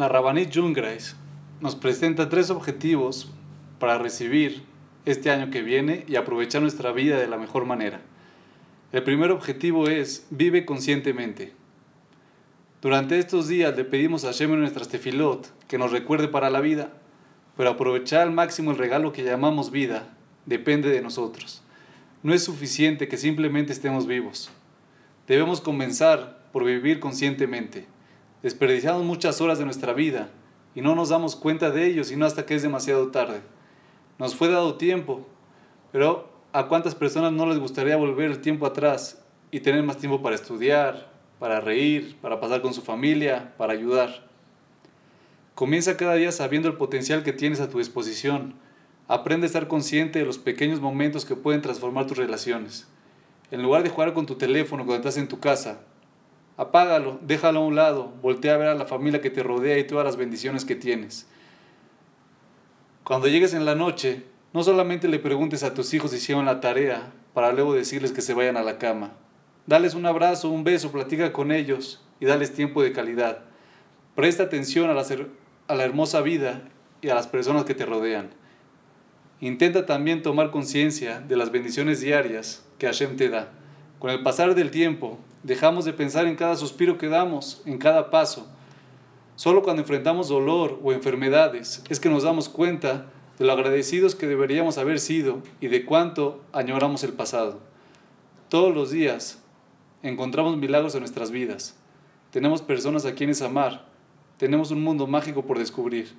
La 0.00 0.08
Rabanit 0.08 0.50
Jungreis 0.50 1.14
nos 1.60 1.76
presenta 1.76 2.30
tres 2.30 2.48
objetivos 2.48 3.30
para 3.78 3.98
recibir 3.98 4.62
este 5.04 5.30
año 5.30 5.50
que 5.50 5.60
viene 5.60 6.06
y 6.08 6.16
aprovechar 6.16 6.62
nuestra 6.62 6.90
vida 6.90 7.18
de 7.18 7.26
la 7.26 7.36
mejor 7.36 7.66
manera. 7.66 8.00
El 8.92 9.02
primer 9.02 9.30
objetivo 9.30 9.88
es 9.88 10.26
vive 10.30 10.64
conscientemente. 10.64 11.52
Durante 12.80 13.18
estos 13.18 13.46
días 13.46 13.76
le 13.76 13.84
pedimos 13.84 14.24
a 14.24 14.28
Hashem 14.28 14.54
en 14.54 14.60
nuestras 14.60 14.88
tefilot 14.88 15.48
que 15.68 15.76
nos 15.76 15.92
recuerde 15.92 16.28
para 16.28 16.48
la 16.48 16.62
vida, 16.62 16.94
pero 17.58 17.68
aprovechar 17.68 18.22
al 18.22 18.30
máximo 18.30 18.70
el 18.70 18.78
regalo 18.78 19.12
que 19.12 19.22
llamamos 19.22 19.70
vida 19.70 20.16
depende 20.46 20.88
de 20.88 21.02
nosotros. 21.02 21.62
No 22.22 22.32
es 22.32 22.42
suficiente 22.42 23.06
que 23.06 23.18
simplemente 23.18 23.74
estemos 23.74 24.06
vivos. 24.06 24.50
Debemos 25.28 25.60
comenzar 25.60 26.48
por 26.54 26.64
vivir 26.64 27.00
conscientemente. 27.00 27.86
Desperdiciamos 28.42 29.04
muchas 29.04 29.40
horas 29.40 29.58
de 29.58 29.64
nuestra 29.64 29.92
vida 29.92 30.30
y 30.74 30.80
no 30.80 30.94
nos 30.94 31.08
damos 31.08 31.36
cuenta 31.36 31.70
de 31.70 31.86
ello 31.86 32.04
sino 32.04 32.26
hasta 32.26 32.46
que 32.46 32.54
es 32.54 32.62
demasiado 32.62 33.08
tarde. 33.08 33.40
Nos 34.18 34.34
fue 34.34 34.48
dado 34.48 34.76
tiempo, 34.76 35.26
pero 35.92 36.30
¿a 36.52 36.66
cuántas 36.68 36.94
personas 36.94 37.32
no 37.32 37.46
les 37.46 37.58
gustaría 37.58 37.96
volver 37.96 38.30
el 38.30 38.40
tiempo 38.40 38.66
atrás 38.66 39.22
y 39.50 39.60
tener 39.60 39.82
más 39.82 39.98
tiempo 39.98 40.22
para 40.22 40.34
estudiar, 40.34 41.10
para 41.38 41.60
reír, 41.60 42.16
para 42.20 42.40
pasar 42.40 42.62
con 42.62 42.74
su 42.74 42.82
familia, 42.82 43.54
para 43.56 43.72
ayudar? 43.72 44.28
Comienza 45.54 45.96
cada 45.96 46.14
día 46.14 46.32
sabiendo 46.32 46.68
el 46.68 46.76
potencial 46.76 47.22
que 47.22 47.32
tienes 47.32 47.60
a 47.60 47.68
tu 47.68 47.78
disposición 47.78 48.54
Aprende 49.10 49.46
a 49.46 49.48
estar 49.48 49.66
consciente 49.66 50.20
de 50.20 50.24
los 50.24 50.38
pequeños 50.38 50.80
momentos 50.80 51.24
que 51.24 51.34
pueden 51.34 51.62
transformar 51.62 52.06
tus 52.06 52.16
relaciones. 52.16 52.86
En 53.50 53.60
lugar 53.60 53.82
de 53.82 53.90
jugar 53.90 54.14
con 54.14 54.24
tu 54.24 54.36
teléfono 54.36 54.86
cuando 54.86 55.08
estás 55.08 55.20
en 55.20 55.26
tu 55.26 55.40
casa, 55.40 55.80
apágalo, 56.60 57.18
déjalo 57.22 57.60
a 57.60 57.64
un 57.64 57.74
lado, 57.74 58.12
voltea 58.20 58.52
a 58.52 58.58
ver 58.58 58.68
a 58.68 58.74
la 58.74 58.84
familia 58.84 59.22
que 59.22 59.30
te 59.30 59.42
rodea 59.42 59.78
y 59.78 59.86
todas 59.86 60.04
las 60.04 60.16
bendiciones 60.16 60.66
que 60.66 60.76
tienes. 60.76 61.26
Cuando 63.02 63.28
llegues 63.28 63.54
en 63.54 63.64
la 63.64 63.74
noche, 63.74 64.24
no 64.52 64.62
solamente 64.62 65.08
le 65.08 65.18
preguntes 65.18 65.62
a 65.62 65.72
tus 65.72 65.94
hijos 65.94 66.10
si 66.10 66.18
hicieron 66.18 66.44
la 66.44 66.60
tarea 66.60 67.14
para 67.32 67.52
luego 67.52 67.72
decirles 67.72 68.12
que 68.12 68.20
se 68.20 68.34
vayan 68.34 68.58
a 68.58 68.62
la 68.62 68.76
cama. 68.76 69.12
Dales 69.66 69.94
un 69.94 70.04
abrazo, 70.04 70.50
un 70.50 70.62
beso, 70.62 70.92
platica 70.92 71.32
con 71.32 71.50
ellos 71.50 72.04
y 72.20 72.26
dales 72.26 72.52
tiempo 72.52 72.82
de 72.82 72.92
calidad. 72.92 73.44
Presta 74.14 74.42
atención 74.42 74.90
a 74.90 74.94
la, 74.94 75.06
a 75.66 75.74
la 75.74 75.84
hermosa 75.84 76.20
vida 76.20 76.68
y 77.00 77.08
a 77.08 77.14
las 77.14 77.26
personas 77.26 77.64
que 77.64 77.74
te 77.74 77.86
rodean. 77.86 78.32
Intenta 79.40 79.86
también 79.86 80.20
tomar 80.20 80.50
conciencia 80.50 81.20
de 81.20 81.36
las 81.36 81.52
bendiciones 81.52 82.02
diarias 82.02 82.66
que 82.76 82.84
Hashem 82.84 83.16
te 83.16 83.30
da. 83.30 83.50
Con 83.98 84.10
el 84.10 84.22
pasar 84.22 84.54
del 84.54 84.70
tiempo, 84.70 85.18
dejamos 85.42 85.84
de 85.84 85.92
pensar 85.92 86.26
en 86.26 86.36
cada 86.36 86.56
suspiro 86.56 86.98
que 86.98 87.08
damos, 87.08 87.62
en 87.64 87.78
cada 87.78 88.10
paso. 88.10 88.46
Solo 89.36 89.62
cuando 89.62 89.82
enfrentamos 89.82 90.28
dolor 90.28 90.78
o 90.82 90.92
enfermedades 90.92 91.82
es 91.88 91.98
que 91.98 92.10
nos 92.10 92.24
damos 92.24 92.48
cuenta 92.48 93.06
de 93.38 93.46
lo 93.46 93.52
agradecidos 93.52 94.14
que 94.14 94.26
deberíamos 94.26 94.76
haber 94.76 95.00
sido 95.00 95.42
y 95.60 95.68
de 95.68 95.86
cuánto 95.86 96.42
añoramos 96.52 97.04
el 97.04 97.14
pasado. 97.14 97.60
Todos 98.50 98.74
los 98.74 98.90
días 98.90 99.42
encontramos 100.02 100.56
milagros 100.56 100.94
en 100.94 101.00
nuestras 101.00 101.30
vidas. 101.30 101.76
Tenemos 102.30 102.60
personas 102.60 103.06
a 103.06 103.14
quienes 103.14 103.40
amar. 103.40 103.86
Tenemos 104.36 104.70
un 104.70 104.82
mundo 104.82 105.06
mágico 105.06 105.46
por 105.46 105.58
descubrir. 105.58 106.14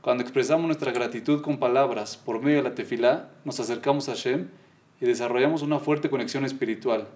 Cuando 0.00 0.22
expresamos 0.22 0.66
nuestra 0.66 0.92
gratitud 0.92 1.42
con 1.42 1.58
palabras 1.58 2.16
por 2.16 2.40
medio 2.40 2.58
de 2.58 2.62
la 2.62 2.74
tefilá, 2.74 3.30
nos 3.44 3.60
acercamos 3.60 4.08
a 4.08 4.12
Hashem 4.12 4.48
y 5.00 5.04
desarrollamos 5.06 5.62
una 5.62 5.78
fuerte 5.78 6.10
conexión 6.10 6.44
espiritual. 6.44 7.08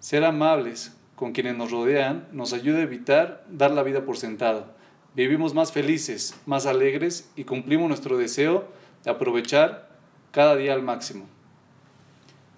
Ser 0.00 0.24
amables 0.24 0.96
con 1.16 1.32
quienes 1.32 1.56
nos 1.56 1.70
rodean 1.72 2.28
nos 2.32 2.52
ayuda 2.52 2.78
a 2.78 2.82
evitar 2.82 3.44
dar 3.48 3.72
la 3.72 3.82
vida 3.82 4.04
por 4.04 4.16
sentado. 4.16 4.66
Vivimos 5.14 5.54
más 5.54 5.72
felices, 5.72 6.38
más 6.46 6.66
alegres 6.66 7.30
y 7.34 7.44
cumplimos 7.44 7.88
nuestro 7.88 8.16
deseo 8.16 8.68
de 9.04 9.10
aprovechar 9.10 9.88
cada 10.30 10.54
día 10.54 10.74
al 10.74 10.82
máximo. 10.82 11.26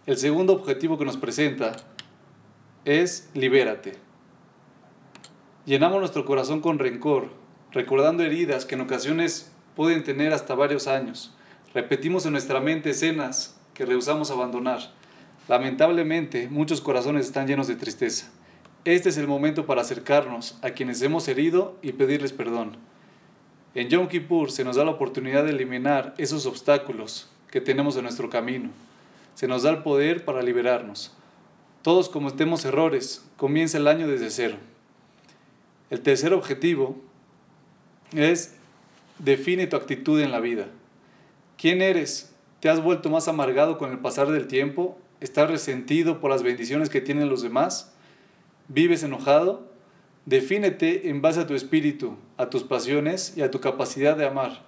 El 0.07 0.19
segundo 0.19 0.53
objetivo 0.53 0.99
que 0.99 1.05
nos 1.07 1.17
presenta 1.17 1.77
es 2.85 3.31
libérate. 3.33 3.95
Llenamos 5.65 6.01
nuestro 6.01 6.25
corazón 6.25 6.61
con 6.61 6.79
rencor, 6.79 7.31
recordando 7.73 8.23
heridas 8.23 8.67
que 8.67 8.75
en 8.75 8.83
ocasiones 8.83 9.53
pueden 9.77 10.03
tener 10.03 10.35
hasta 10.35 10.55
varios 10.55 10.87
años. 10.87 11.35
Repetimos 11.73 12.27
en 12.27 12.33
nuestra 12.33 12.61
mente 12.61 12.91
escenas 12.91 13.59
que 13.73 13.87
rehusamos 13.87 14.31
abandonar. 14.31 15.00
Lamentablemente, 15.51 16.47
muchos 16.49 16.81
corazones 16.81 17.27
están 17.27 17.49
llenos 17.49 17.67
de 17.67 17.75
tristeza. 17.75 18.31
Este 18.85 19.09
es 19.09 19.17
el 19.17 19.27
momento 19.27 19.67
para 19.67 19.81
acercarnos 19.81 20.57
a 20.63 20.71
quienes 20.71 21.03
hemos 21.03 21.27
herido 21.27 21.77
y 21.83 21.91
pedirles 21.91 22.33
perdón. 22.33 22.77
En 23.75 23.89
Yom 23.89 24.07
Kippur 24.07 24.53
se 24.53 24.63
nos 24.63 24.77
da 24.77 24.85
la 24.85 24.93
oportunidad 24.93 25.43
de 25.43 25.51
eliminar 25.51 26.15
esos 26.19 26.47
obstáculos 26.47 27.29
que 27.51 27.61
tenemos 27.61 27.97
en 27.97 28.05
nuestro 28.05 28.31
camino. 28.31 28.71
Se 29.35 29.49
nos 29.49 29.65
da 29.65 29.71
el 29.71 29.79
poder 29.79 30.25
para 30.25 30.41
liberarnos. 30.41 31.17
Todos 31.83 32.09
cometemos 32.09 32.65
errores, 32.65 33.29
comienza 33.37 33.79
el 33.79 33.89
año 33.89 34.07
desde 34.07 34.31
cero. 34.31 34.57
El 35.91 36.01
tercer 36.01 36.33
objetivo 36.33 36.95
es 38.13 38.55
define 39.19 39.67
tu 39.67 39.75
actitud 39.75 40.21
en 40.21 40.31
la 40.31 40.39
vida. 40.39 40.69
¿Quién 41.59 41.83
eres? 41.83 42.33
¿Te 42.61 42.69
has 42.69 42.81
vuelto 42.81 43.11
más 43.11 43.27
amargado 43.27 43.79
con 43.79 43.91
el 43.91 43.99
pasar 43.99 44.31
del 44.31 44.47
tiempo? 44.47 44.97
¿Estás 45.21 45.51
resentido 45.51 46.19
por 46.19 46.31
las 46.31 46.43
bendiciones 46.43 46.89
que 46.89 47.03
tienen 47.03 47.29
los 47.29 47.43
demás? 47.43 47.93
¿Vives 48.69 49.03
enojado? 49.03 49.71
Defínete 50.25 51.11
en 51.11 51.21
base 51.21 51.41
a 51.41 51.47
tu 51.47 51.55
espíritu, 51.55 52.17
a 52.39 52.49
tus 52.49 52.63
pasiones 52.63 53.35
y 53.37 53.43
a 53.43 53.51
tu 53.51 53.61
capacidad 53.61 54.17
de 54.17 54.27
amar. 54.27 54.65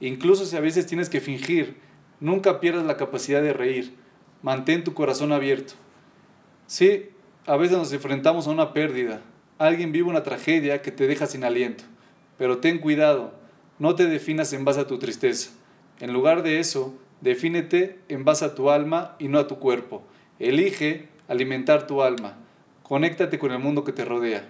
Incluso 0.00 0.44
si 0.44 0.56
a 0.56 0.60
veces 0.60 0.86
tienes 0.86 1.08
que 1.08 1.22
fingir, 1.22 1.76
nunca 2.20 2.60
pierdas 2.60 2.84
la 2.84 2.98
capacidad 2.98 3.40
de 3.40 3.54
reír. 3.54 3.94
Mantén 4.42 4.84
tu 4.84 4.92
corazón 4.92 5.32
abierto. 5.32 5.72
Sí, 6.66 7.08
a 7.46 7.56
veces 7.56 7.78
nos 7.78 7.92
enfrentamos 7.92 8.46
a 8.46 8.50
una 8.50 8.74
pérdida. 8.74 9.22
Alguien 9.56 9.90
vive 9.90 10.10
una 10.10 10.22
tragedia 10.22 10.82
que 10.82 10.90
te 10.90 11.06
deja 11.06 11.26
sin 11.26 11.44
aliento. 11.44 11.84
Pero 12.36 12.58
ten 12.58 12.78
cuidado, 12.78 13.32
no 13.78 13.94
te 13.94 14.06
definas 14.06 14.52
en 14.52 14.66
base 14.66 14.80
a 14.80 14.86
tu 14.86 14.98
tristeza. 14.98 15.50
En 16.00 16.12
lugar 16.12 16.42
de 16.42 16.58
eso, 16.58 16.94
defínete 17.24 17.98
en 18.08 18.24
base 18.24 18.44
a 18.44 18.54
tu 18.54 18.70
alma 18.70 19.16
y 19.18 19.28
no 19.28 19.38
a 19.38 19.46
tu 19.46 19.58
cuerpo. 19.58 20.04
Elige 20.38 21.08
alimentar 21.26 21.86
tu 21.86 22.02
alma. 22.02 22.36
Conéctate 22.82 23.38
con 23.38 23.50
el 23.50 23.58
mundo 23.58 23.82
que 23.82 23.92
te 23.92 24.04
rodea. 24.04 24.46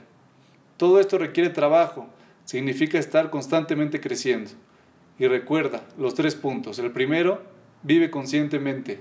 Todo 0.77 0.99
esto 0.99 1.17
requiere 1.17 1.51
trabajo. 1.51 2.09
Significa 2.45 2.99
estar 2.99 3.31
constantemente 3.31 4.01
creciendo. 4.01 4.51
Y 5.21 5.29
recuerda 5.29 5.85
los 5.97 6.15
tres 6.15 6.35
puntos. 6.35 6.81
El 6.81 6.91
primero, 6.91 7.43
vive 7.85 8.11
conscientemente. 8.11 9.01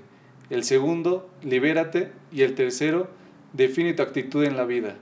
El 0.51 0.63
segundo, 0.63 1.27
libérate. 1.41 2.11
Y 2.31 2.43
el 2.43 2.53
tercero, 2.53 3.09
define 3.53 3.95
tu 3.95 4.03
actitud 4.03 4.43
en 4.43 4.55
la 4.55 4.65
vida. 4.65 4.97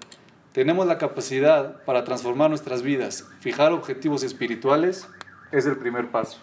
Tenemos 0.54 0.88
la 0.88 0.98
capacidad 0.98 1.84
para 1.84 2.06
transformar 2.06 2.50
nuestras 2.50 2.84
vidas. 2.84 3.28
Fijar 3.42 3.74
objetivos 3.74 4.24
espirituales 4.24 5.10
es 5.52 5.66
el 5.66 5.78
primer 5.78 6.10
paso. 6.10 6.40